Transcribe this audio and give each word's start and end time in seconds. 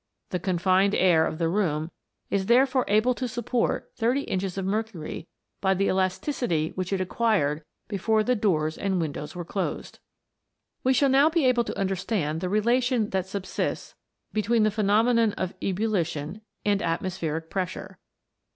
The 0.31 0.39
confined 0.39 0.95
air 0.95 1.27
of 1.27 1.37
the 1.37 1.47
room 1.47 1.91
is 2.31 2.47
therefore 2.47 2.85
able 2.87 3.13
to 3.13 3.27
support 3.27 3.91
thirty 3.95 4.21
inches 4.21 4.57
of 4.57 4.65
mercury 4.65 5.27
by 5.61 5.75
the 5.75 5.85
elasticity 5.89 6.69
which 6.69 6.91
it 6.91 6.99
acquired 6.99 7.63
before 7.87 8.23
the 8.23 8.33
doors 8.35 8.79
and 8.79 8.99
windows 8.99 9.35
were 9.35 9.45
closed. 9.45 9.99
We 10.83 10.91
shall 10.91 11.09
now 11.09 11.29
be 11.29 11.45
able 11.45 11.65
to 11.65 11.77
understand 11.79 12.41
the 12.41 12.49
relation 12.49 13.11
that 13.11 13.27
subsists 13.27 13.93
between 14.33 14.63
the 14.63 14.71
phenomenon 14.71 15.33
of 15.33 15.53
ebullition 15.61 16.41
and 16.65 16.81
atmospheric 16.81 17.51
pressure. 17.51 17.99